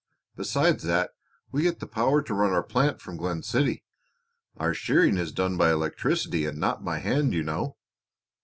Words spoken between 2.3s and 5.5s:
run our plant from Glen City. Our shearing is